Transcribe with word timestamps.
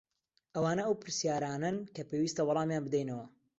ئەوانە 0.53 0.83
ئەو 0.85 0.93
پرسیارانەن 1.01 1.77
کە 1.95 2.01
پێویستە 2.09 2.41
وەڵامیان 2.47 2.83
بدەینەوە. 2.85 3.25